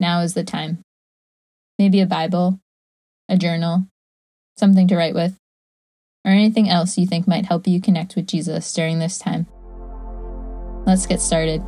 [0.00, 0.78] now is the time.
[1.78, 2.60] Maybe a Bible,
[3.28, 3.86] a journal,
[4.56, 5.36] something to write with,
[6.24, 9.46] or anything else you think might help you connect with Jesus during this time.
[10.86, 11.62] Let's get started.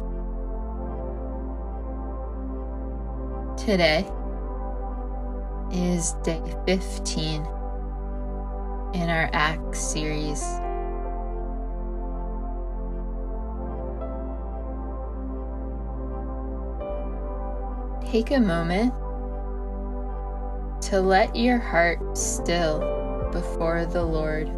[3.57, 4.07] Today
[5.73, 7.43] is day 15
[8.95, 10.43] in our Acts series.
[18.11, 18.95] Take a moment
[20.85, 22.79] to let your heart still
[23.33, 24.49] before the Lord.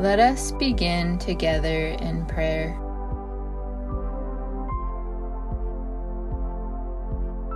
[0.00, 2.78] Let us begin together in prayer.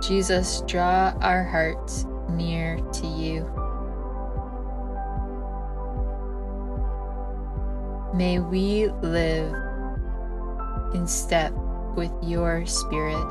[0.05, 3.62] Jesus, draw our hearts near to you.
[8.13, 9.51] May we live
[10.93, 11.51] in step
[11.95, 13.25] with your Spirit.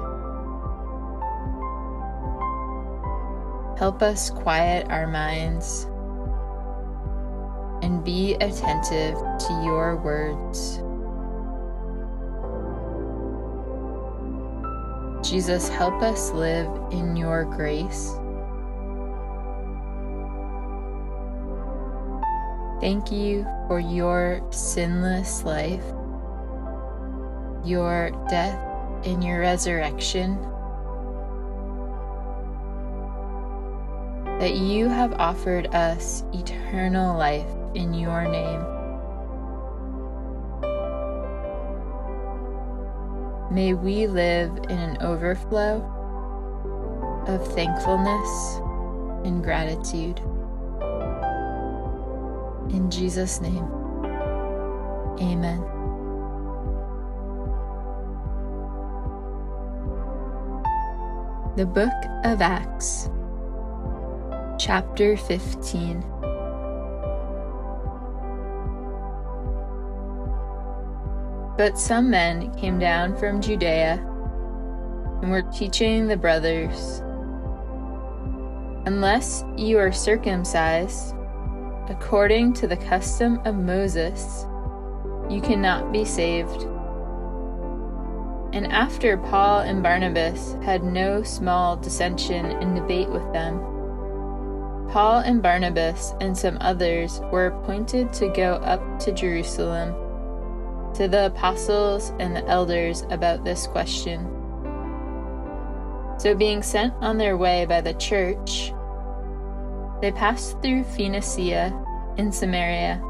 [3.78, 5.84] Help us quiet our minds
[7.82, 10.78] and be attentive to your words.
[15.28, 18.16] Jesus, help us live in your grace.
[22.82, 25.84] Thank you for your sinless life,
[27.64, 28.58] your death,
[29.06, 30.34] and your resurrection.
[34.40, 38.60] That you have offered us eternal life in your name.
[43.54, 45.84] May we live in an overflow
[47.28, 48.58] of thankfulness
[49.24, 50.20] and gratitude.
[52.72, 53.64] In Jesus' name,
[55.20, 55.60] amen.
[61.56, 61.92] The Book
[62.24, 63.10] of Acts,
[64.58, 66.00] Chapter 15.
[71.58, 74.04] But some men came down from Judea
[75.20, 77.02] and were teaching the brothers
[78.84, 81.14] Unless you are circumcised,
[81.88, 84.46] according to the custom of Moses,
[85.28, 86.62] you cannot be saved.
[88.52, 93.58] And after Paul and Barnabas had no small dissension and debate with them,
[94.90, 99.94] Paul and Barnabas and some others were appointed to go up to Jerusalem
[100.94, 104.28] to the apostles and the elders about this question.
[106.18, 108.72] So, being sent on their way by the church,
[110.02, 111.72] they passed through Phoenicia
[112.18, 113.00] and Samaria,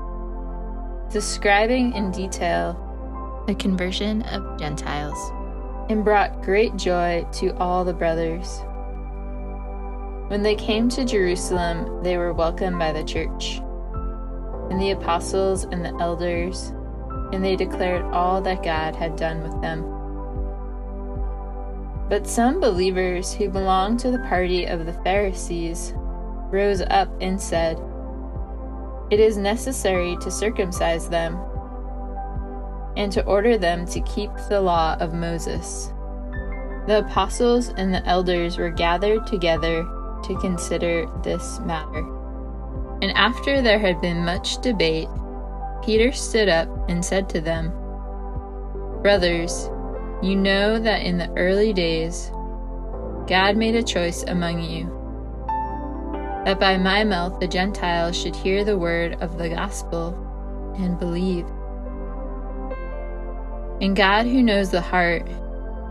[1.11, 2.77] describing in detail
[3.47, 5.19] the conversion of Gentiles,
[5.89, 8.61] and brought great joy to all the brothers.
[10.29, 13.63] When they came to Jerusalem, they were welcomed by the church,
[14.71, 16.75] and the apostles and the elders,
[17.33, 19.81] and they declared all that God had done with them.
[22.11, 25.95] But some believers who belonged to the party of the Pharisees
[26.53, 27.81] rose up and said,
[29.11, 31.39] It is necessary to circumcise them
[32.97, 35.93] and to order them to keep the law of Moses.
[36.87, 39.83] The apostles and the elders were gathered together
[40.25, 42.07] to consider this matter.
[43.01, 45.09] And after there had been much debate,
[45.83, 47.71] Peter stood up and said to them,
[49.03, 49.69] Brothers,
[50.23, 52.31] you know that in the early days
[53.27, 55.02] God made a choice among you
[56.45, 60.15] that by my mouth the Gentiles should hear the word of the gospel
[60.79, 61.47] and believe.
[63.81, 65.27] And God, who knows the heart,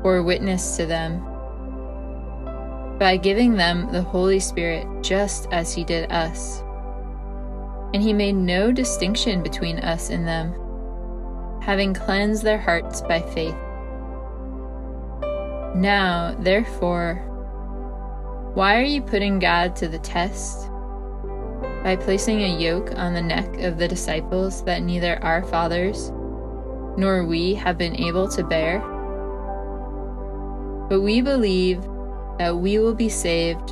[0.02, 1.26] bore witness to them
[3.00, 6.62] by giving them the Holy Spirit just as He did us.
[7.94, 10.54] And He made no distinction between us and them,
[11.62, 13.56] having cleansed their hearts by faith.
[15.76, 17.28] Now, therefore,
[18.54, 20.70] why are you putting God to the test?
[21.84, 26.12] By placing a yoke on the neck of the disciples that neither our fathers
[26.98, 28.80] nor we have been able to bear?
[30.90, 31.82] But we believe
[32.40, 33.70] that we will be saved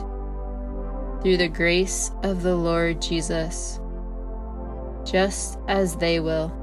[1.21, 3.81] through the grace of the Lord Jesus,
[5.03, 6.55] just as they will.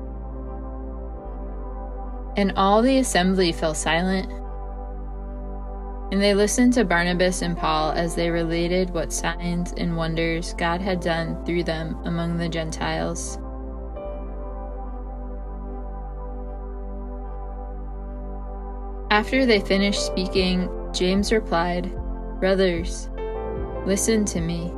[2.39, 4.33] And all the assembly fell silent.
[6.13, 10.81] And they listened to Barnabas and Paul as they related what signs and wonders God
[10.81, 13.39] had done through them among the Gentiles.
[19.11, 21.93] After they finished speaking, James replied,
[22.39, 23.09] Brothers,
[23.87, 24.73] listen to me.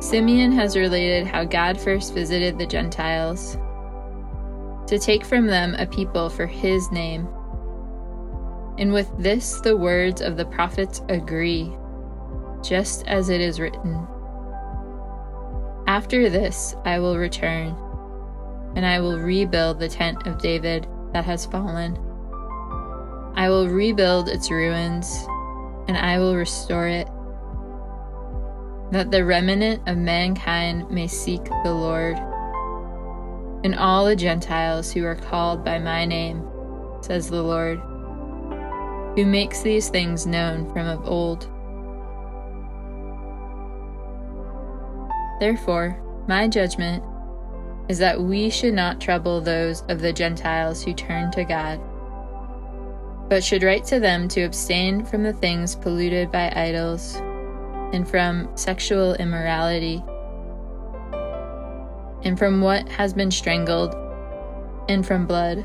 [0.00, 3.56] Simeon has related how God first visited the Gentiles
[4.86, 7.28] to take from them a people for his name.
[8.78, 11.72] And with this, the words of the prophets agree,
[12.62, 14.06] just as it is written.
[15.86, 17.76] After this, I will return,
[18.74, 21.98] and I will rebuild the tent of David that has fallen.
[23.34, 25.26] I will rebuild its ruins,
[25.88, 27.08] and I will restore it,
[28.90, 32.16] that the remnant of mankind may seek the Lord,
[33.64, 36.48] and all the Gentiles who are called by my name,
[37.02, 37.82] says the Lord,
[39.14, 41.48] who makes these things known from of old.
[45.40, 47.02] Therefore, my judgment
[47.88, 51.80] is that we should not trouble those of the Gentiles who turn to God
[53.32, 57.14] but should write to them to abstain from the things polluted by idols,
[57.94, 60.04] and from sexual immorality,
[62.24, 63.94] and from what has been strangled,
[64.90, 65.64] and from blood.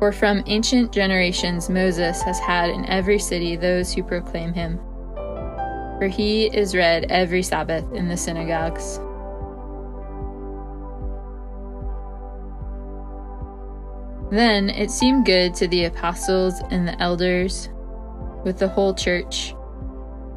[0.00, 4.80] For from ancient generations Moses has had in every city those who proclaim him.
[5.98, 8.98] For he is read every Sabbath in the synagogues.
[14.30, 17.68] Then it seemed good to the apostles and the elders,
[18.42, 19.54] with the whole church,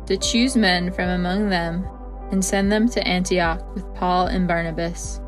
[0.07, 1.88] to choose men from among them
[2.31, 5.21] and send them to Antioch with Paul and Barnabas.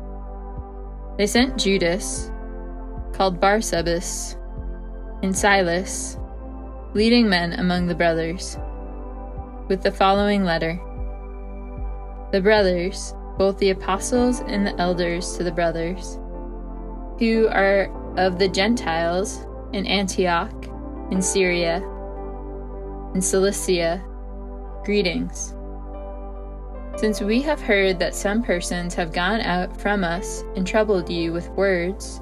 [1.16, 2.30] They sent Judas,
[3.16, 4.36] called Barsabas,
[5.22, 6.18] and Silas,
[6.92, 8.58] leading men among the brothers,
[9.68, 10.78] with the following letter
[12.32, 16.18] The brothers, both the apostles and the elders to the brothers,
[17.18, 20.66] who are of the Gentiles in Antioch,
[21.10, 21.76] in Syria,
[23.14, 24.04] in Cilicia,
[24.84, 25.54] greetings.
[26.96, 31.32] Since we have heard that some persons have gone out from us and troubled you
[31.32, 32.20] with words,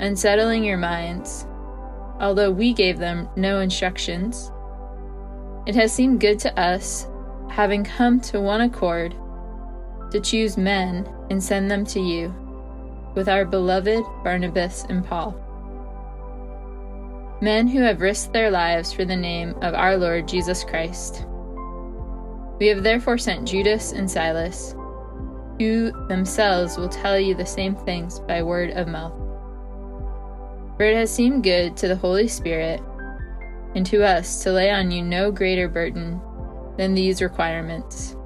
[0.00, 1.46] unsettling your minds,
[2.20, 4.50] although we gave them no instructions,
[5.66, 7.06] it has seemed good to us,
[7.50, 9.14] having come to one accord,
[10.10, 12.34] to choose men and send them to you
[13.14, 15.36] with our beloved Barnabas and Paul.
[17.40, 21.26] Men who have risked their lives for the name of our Lord Jesus Christ.
[22.58, 24.74] We have therefore sent Judas and Silas,
[25.58, 29.27] who themselves will tell you the same things by word of mouth.
[30.78, 32.80] For it has seemed good to the Holy Spirit
[33.74, 36.20] and to us to lay on you no greater burden
[36.76, 38.16] than these requirements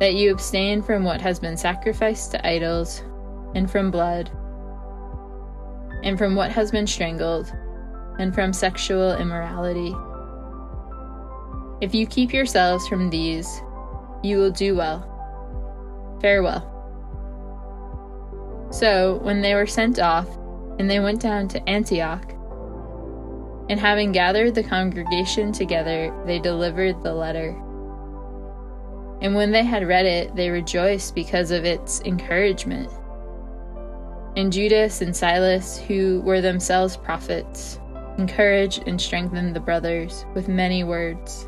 [0.00, 3.04] that you abstain from what has been sacrificed to idols
[3.54, 4.30] and from blood,
[6.02, 7.52] and from what has been strangled,
[8.18, 9.94] and from sexual immorality.
[11.80, 13.60] If you keep yourselves from these,
[14.24, 15.08] you will do well.
[16.20, 16.68] Farewell.
[18.72, 20.26] So, when they were sent off,
[20.78, 22.32] and they went down to Antioch,
[23.68, 27.50] and having gathered the congregation together, they delivered the letter.
[29.20, 32.90] And when they had read it, they rejoiced because of its encouragement
[34.36, 37.78] and Judas and Silas, who were themselves prophets,
[38.16, 41.46] encouraged and strengthened the brothers with many words.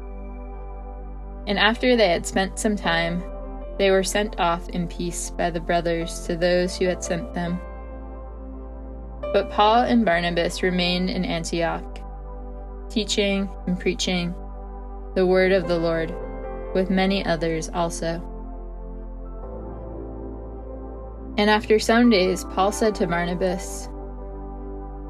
[1.47, 3.23] And after they had spent some time,
[3.79, 7.59] they were sent off in peace by the brothers to those who had sent them.
[9.35, 11.99] But Paul and Barnabas remained in Antioch,
[12.89, 14.33] teaching and preaching
[15.17, 16.15] the word of the Lord,
[16.73, 18.23] with many others also.
[21.37, 23.89] And after some days, Paul said to Barnabas,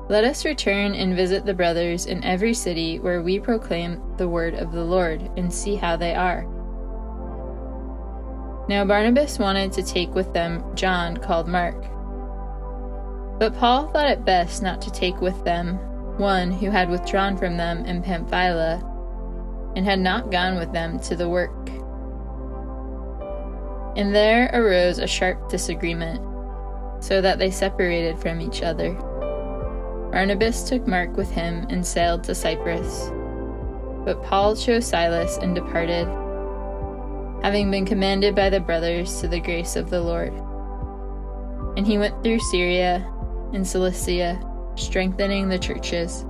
[0.08, 4.54] Let us return and visit the brothers in every city where we proclaim the word
[4.54, 6.44] of the Lord and see how they are.
[8.70, 11.93] Now Barnabas wanted to take with them John called Mark.
[13.38, 15.78] But Paul thought it best not to take with them
[16.18, 18.82] one who had withdrawn from them in Pamphylia
[19.74, 21.68] and had not gone with them to the work.
[23.96, 26.20] And there arose a sharp disagreement,
[27.02, 28.94] so that they separated from each other.
[30.12, 33.10] Barnabas took Mark with him and sailed to Cyprus.
[34.04, 36.06] But Paul chose Silas and departed,
[37.42, 40.32] having been commanded by the brothers to the grace of the Lord.
[41.76, 43.10] And he went through Syria
[43.54, 44.40] and Cilicia,
[44.76, 46.24] strengthening the churches.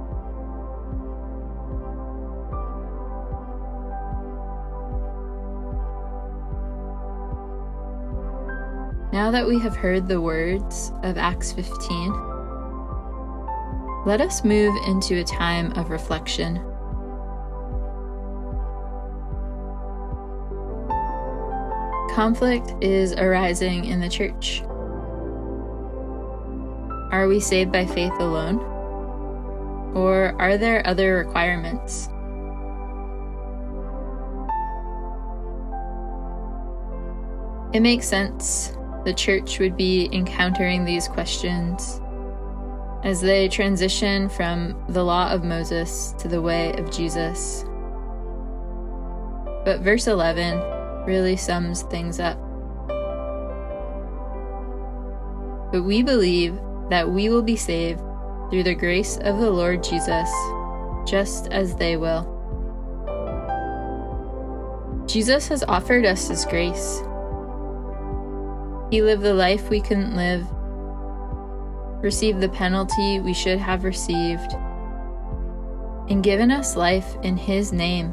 [9.13, 12.13] Now that we have heard the words of Acts 15,
[14.05, 16.57] let us move into a time of reflection.
[22.15, 24.63] Conflict is arising in the church.
[27.15, 28.59] Are we saved by faith alone?
[29.95, 32.09] Or are there other requirements?
[37.73, 42.01] It makes sense the church would be encountering these questions
[43.05, 47.65] as they transition from the law of Moses to the way of Jesus.
[49.65, 50.59] But verse 11
[51.07, 52.39] really sums things up.
[55.71, 56.59] But we believe
[56.91, 58.01] that we will be saved
[58.51, 60.31] through the grace of the Lord Jesus,
[61.07, 62.31] just as they will.
[65.07, 67.03] Jesus has offered us His grace.
[68.91, 70.47] He lived the life we couldn't live
[72.05, 74.53] received the penalty we should have received,
[76.11, 78.13] and given us life in His name.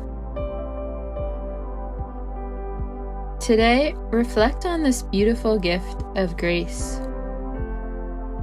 [3.39, 7.01] Today, reflect on this beautiful gift of grace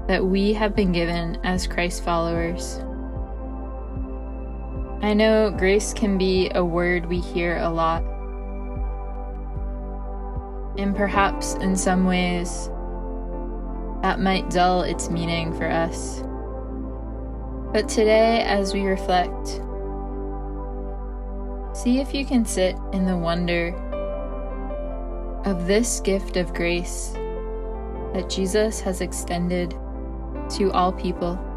[0.08, 2.80] that we have been given as Christ followers.
[5.02, 8.02] I know grace can be a word we hear a lot.
[10.78, 12.70] And perhaps in some ways,
[14.02, 16.22] that might dull its meaning for us.
[17.72, 19.60] But today, as we reflect,
[21.76, 23.74] see if you can sit in the wonder
[25.44, 27.12] of this gift of grace
[28.14, 29.78] that Jesus has extended
[30.50, 31.47] to all people.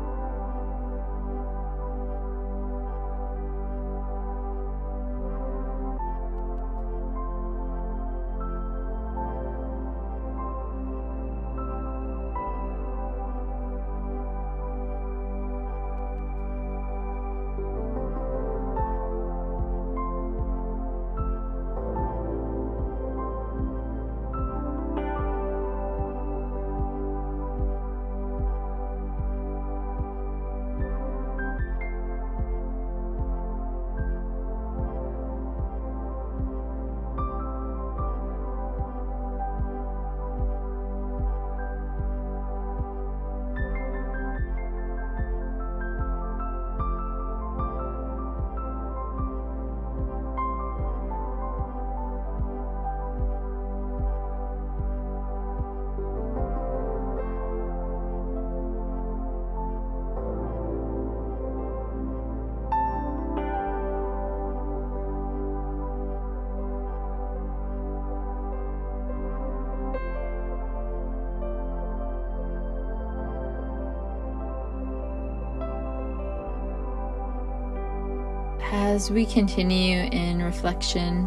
[78.91, 81.25] As we continue in reflection,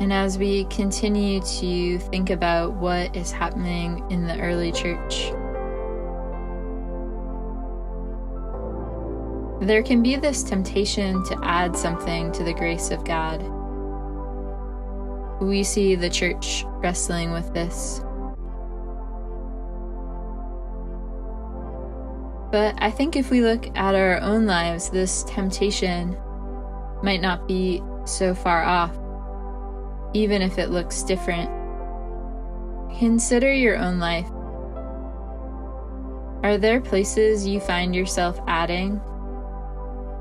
[0.00, 5.32] and as we continue to think about what is happening in the early church,
[9.60, 13.42] there can be this temptation to add something to the grace of God.
[15.42, 18.00] We see the church wrestling with this.
[22.50, 26.16] But I think if we look at our own lives, this temptation
[27.02, 28.96] might not be so far off,
[30.14, 31.50] even if it looks different.
[32.98, 34.28] Consider your own life.
[36.42, 38.98] Are there places you find yourself adding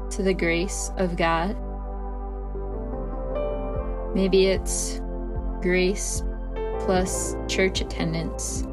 [0.10, 1.56] to the grace of God?
[4.14, 5.00] Maybe it's
[5.62, 6.24] grace
[6.80, 8.66] plus church attendance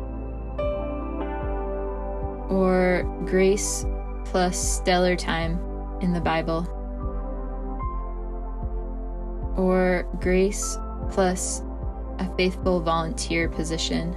[2.55, 3.85] or grace
[4.25, 5.59] plus stellar time
[6.01, 6.63] in the Bible,
[9.57, 10.79] or grace
[11.11, 11.63] plus
[12.21, 14.15] a faithful volunteer position,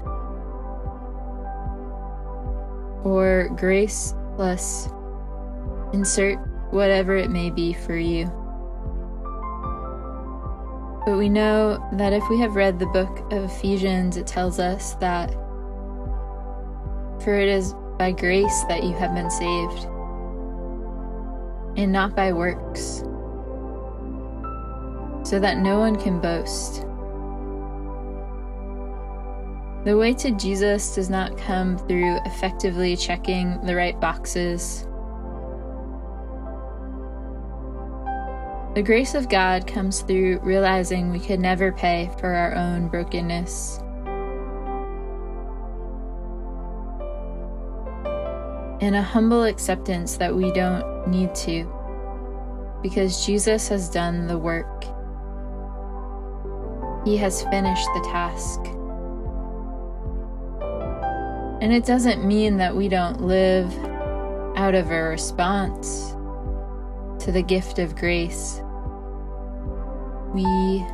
[3.04, 4.88] or grace plus
[5.94, 6.38] insert
[6.70, 8.26] whatever it may be for you.
[11.08, 14.94] But we know that if we have read the book of Ephesians, it tells us
[14.96, 15.32] that
[17.24, 19.86] for it is by grace that you have been saved,
[21.78, 23.04] and not by works,
[25.28, 26.84] so that no one can boast.
[29.86, 34.86] The way to Jesus does not come through effectively checking the right boxes.
[38.76, 43.80] The grace of God comes through realizing we could never pay for our own brokenness.
[48.80, 51.68] And a humble acceptance that we don't need to,
[52.84, 54.84] because Jesus has done the work.
[57.06, 58.60] He has finished the task.
[61.60, 63.74] And it doesn't mean that we don't live
[64.56, 66.12] out of a response
[67.24, 68.62] to the gift of grace.
[70.34, 70.86] We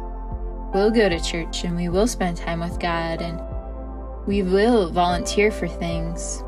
[0.74, 3.42] will go to church and we will spend time with God and
[4.25, 6.42] we will volunteer for things.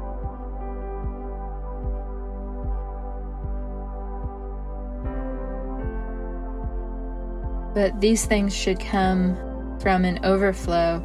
[7.76, 9.36] But these things should come
[9.82, 11.04] from an overflow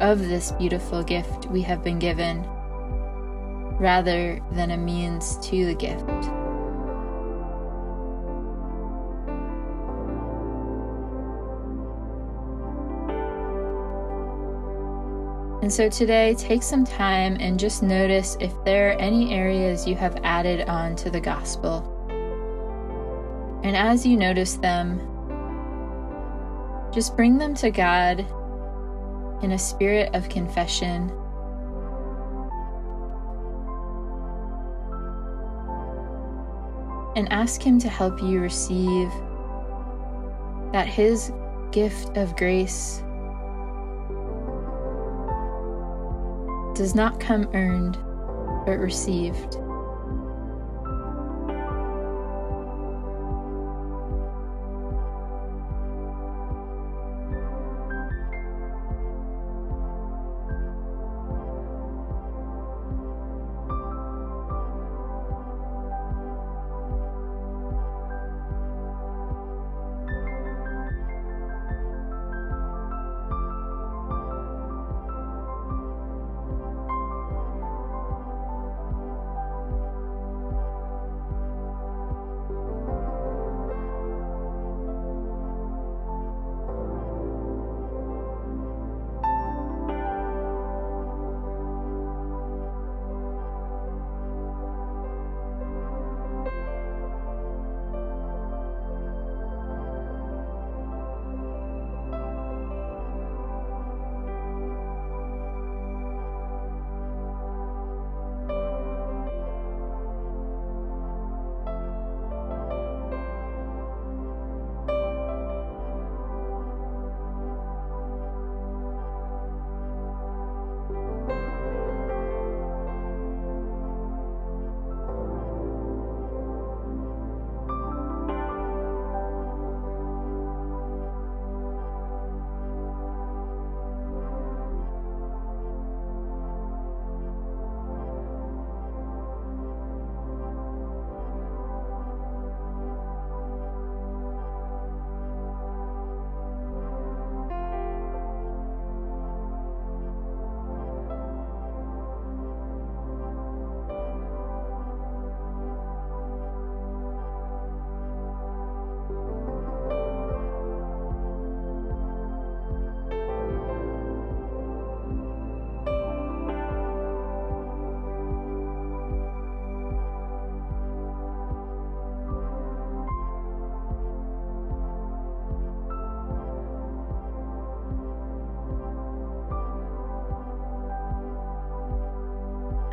[0.00, 2.44] of this beautiful gift we have been given
[3.78, 6.02] rather than a means to the gift.
[15.62, 19.94] And so today, take some time and just notice if there are any areas you
[19.94, 21.88] have added on to the gospel.
[23.62, 25.11] And as you notice them,
[26.92, 28.20] just bring them to God
[29.42, 31.10] in a spirit of confession.
[37.16, 39.10] And ask Him to help you receive
[40.72, 41.32] that His
[41.70, 43.02] gift of grace
[46.74, 47.98] does not come earned,
[48.66, 49.56] but received.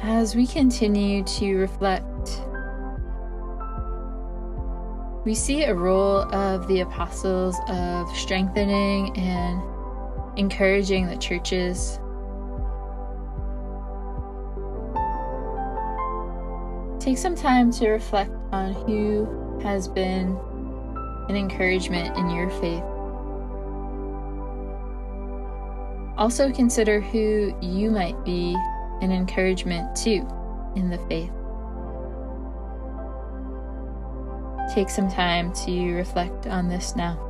[0.10, 2.42] As we continue to reflect,
[5.24, 9.62] we see a role of the apostles of strengthening and
[10.36, 12.00] encouraging the churches.
[17.00, 20.36] Take some time to reflect on who has been
[21.30, 22.84] an encouragement in your faith.
[26.18, 28.58] Also, consider who you might be
[29.02, 30.26] an encouragement to
[30.76, 31.32] in the faith.
[34.74, 37.29] Take some time to reflect on this now.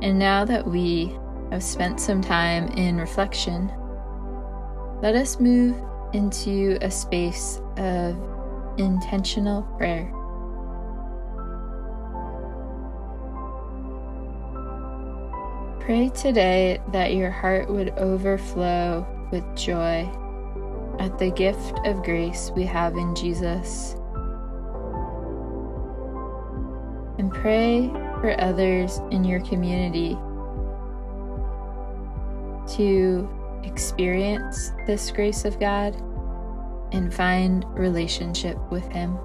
[0.00, 1.16] And now that we
[1.50, 3.72] have spent some time in reflection,
[5.02, 5.76] let us move
[6.12, 8.16] into a space of
[8.78, 10.12] intentional prayer.
[15.80, 20.08] Pray today that your heart would overflow with joy
[20.98, 23.94] at the gift of grace we have in Jesus.
[27.18, 30.16] And pray for others in your community
[32.76, 33.28] to
[33.64, 35.94] experience this grace of God
[36.92, 39.18] and find relationship with Him.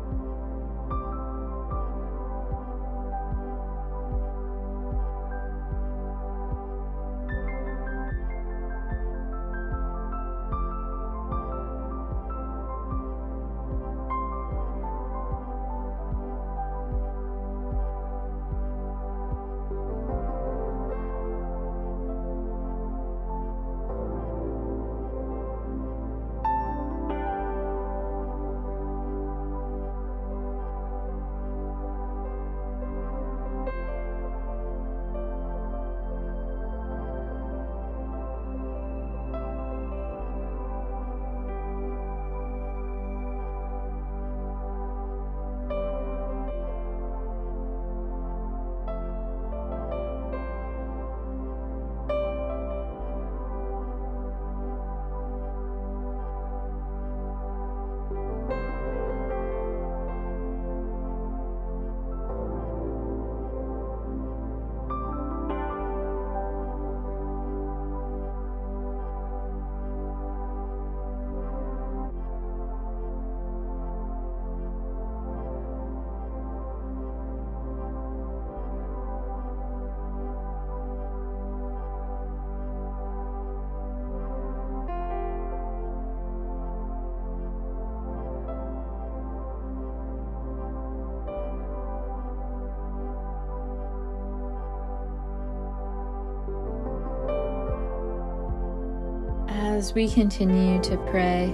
[99.84, 101.54] As we continue to pray,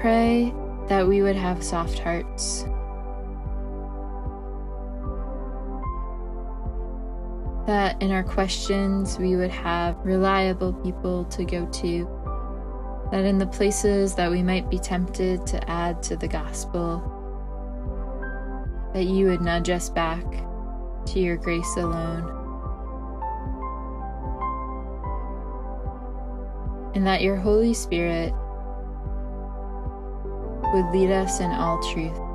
[0.00, 0.50] pray
[0.88, 2.62] that we would have soft hearts.
[7.66, 13.08] That in our questions we would have reliable people to go to.
[13.12, 17.02] That in the places that we might be tempted to add to the gospel,
[18.94, 20.24] that you would nudge us back
[21.08, 22.39] to your grace alone.
[26.94, 28.32] And that your Holy Spirit
[30.72, 32.29] would lead us in all truth.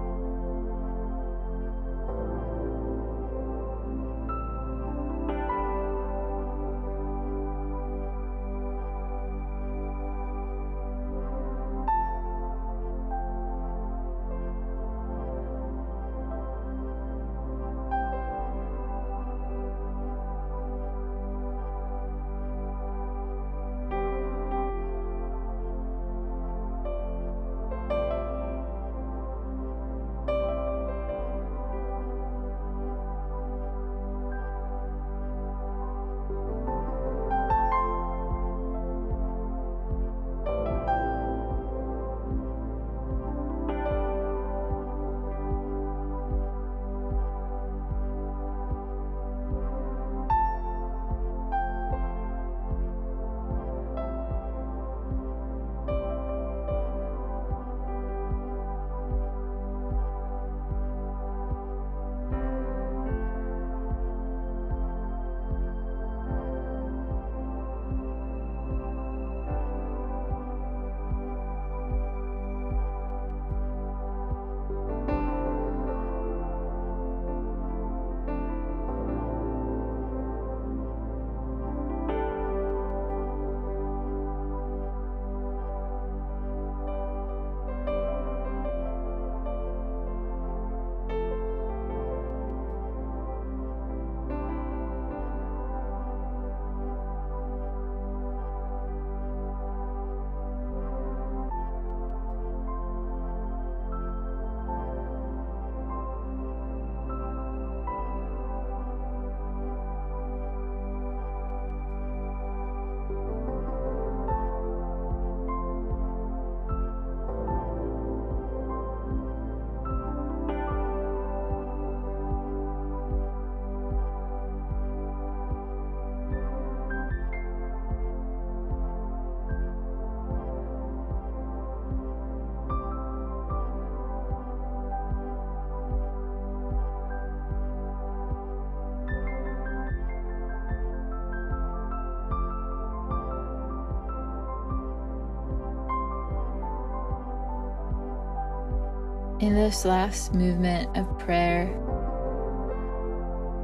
[149.42, 151.68] In this last movement of prayer,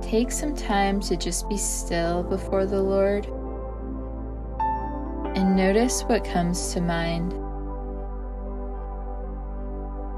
[0.01, 3.25] take some time to just be still before the Lord
[5.33, 7.31] and notice what comes to mind.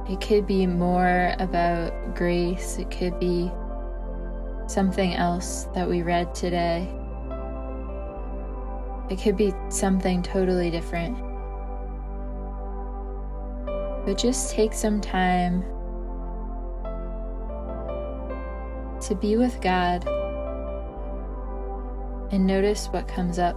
[0.10, 3.52] It could be more about grace, it could be
[4.66, 6.92] something else that we read today.
[9.12, 11.33] It could be something totally different.
[14.06, 15.64] But just take some time
[19.02, 20.06] to be with God
[22.32, 23.56] and notice what comes up.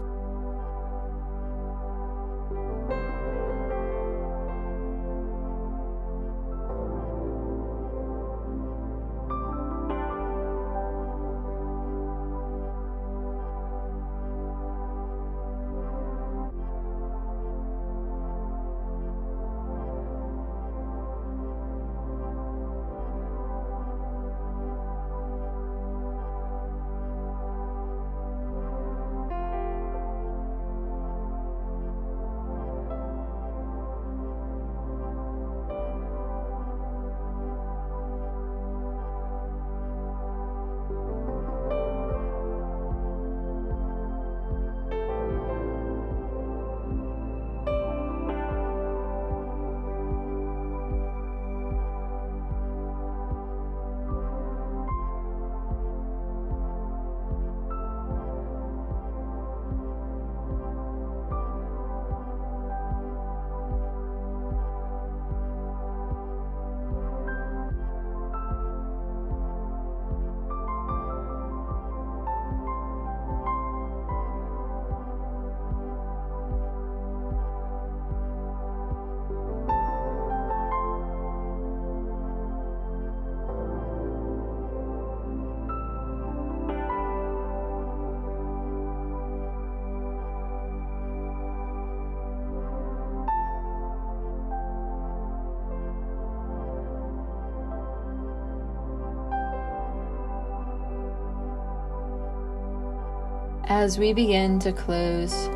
[103.69, 105.51] As we begin to close,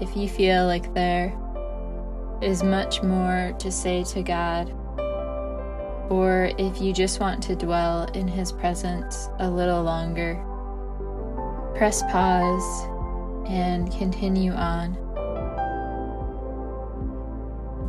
[0.00, 1.38] if you feel like there
[2.40, 4.70] is much more to say to God,
[6.10, 10.42] or if you just want to dwell in His presence a little longer,
[11.76, 12.88] press pause
[13.46, 14.94] and continue on.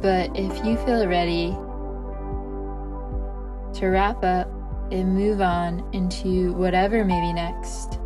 [0.01, 1.51] But if you feel ready
[3.79, 4.51] to wrap up
[4.91, 7.96] and move on into whatever may be next,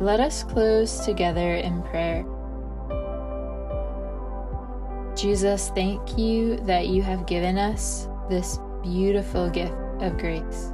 [0.00, 2.24] let us close together in prayer.
[5.16, 10.70] Jesus, thank you that you have given us this beautiful gift of grace.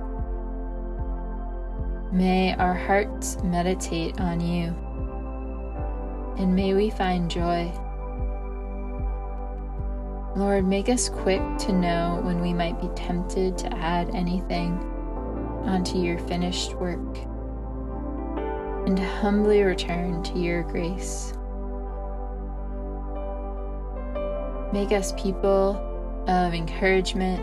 [2.13, 4.67] May our hearts meditate on you,
[6.39, 7.73] and may we find joy.
[10.37, 14.73] Lord, make us quick to know when we might be tempted to add anything
[15.65, 17.17] onto your finished work
[18.87, 21.33] and humbly return to your grace.
[24.73, 25.77] Make us people
[26.29, 27.41] of encouragement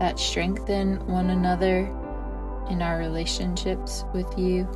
[0.00, 1.90] that strengthen one another
[2.70, 4.68] in our relationships with you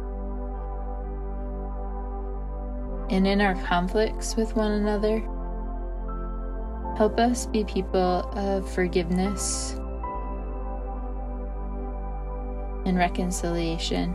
[3.10, 5.18] and in our conflicts with one another.
[6.96, 9.74] Help us be people of forgiveness
[12.86, 14.14] and reconciliation.